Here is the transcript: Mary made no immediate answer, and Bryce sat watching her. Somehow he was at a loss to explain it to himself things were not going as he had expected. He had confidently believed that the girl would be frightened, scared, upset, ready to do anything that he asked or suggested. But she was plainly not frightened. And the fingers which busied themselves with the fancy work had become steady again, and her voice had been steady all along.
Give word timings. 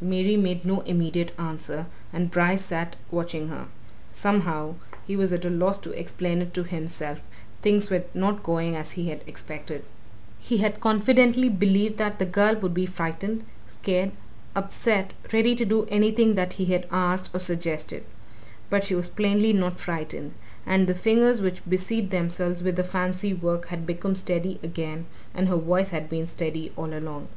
Mary 0.00 0.34
made 0.34 0.64
no 0.64 0.80
immediate 0.80 1.32
answer, 1.38 1.84
and 2.10 2.30
Bryce 2.30 2.64
sat 2.64 2.96
watching 3.10 3.48
her. 3.48 3.66
Somehow 4.12 4.76
he 5.06 5.14
was 5.14 5.30
at 5.30 5.44
a 5.44 5.50
loss 5.50 5.76
to 5.80 5.90
explain 5.90 6.40
it 6.40 6.54
to 6.54 6.64
himself 6.64 7.20
things 7.60 7.90
were 7.90 8.04
not 8.14 8.42
going 8.42 8.74
as 8.76 8.92
he 8.92 9.10
had 9.10 9.22
expected. 9.26 9.84
He 10.38 10.56
had 10.64 10.80
confidently 10.80 11.50
believed 11.50 11.98
that 11.98 12.18
the 12.18 12.24
girl 12.24 12.54
would 12.54 12.72
be 12.72 12.86
frightened, 12.86 13.44
scared, 13.66 14.12
upset, 14.56 15.12
ready 15.34 15.54
to 15.56 15.66
do 15.66 15.84
anything 15.90 16.34
that 16.36 16.54
he 16.54 16.74
asked 16.90 17.28
or 17.34 17.40
suggested. 17.40 18.06
But 18.70 18.84
she 18.84 18.94
was 18.94 19.10
plainly 19.10 19.52
not 19.52 19.78
frightened. 19.78 20.32
And 20.64 20.86
the 20.86 20.94
fingers 20.94 21.42
which 21.42 21.60
busied 21.68 22.10
themselves 22.10 22.62
with 22.62 22.76
the 22.76 22.84
fancy 22.84 23.34
work 23.34 23.66
had 23.66 23.84
become 23.84 24.14
steady 24.14 24.58
again, 24.62 25.04
and 25.34 25.46
her 25.48 25.56
voice 25.56 25.90
had 25.90 26.08
been 26.08 26.26
steady 26.26 26.72
all 26.74 26.94
along. 26.94 27.28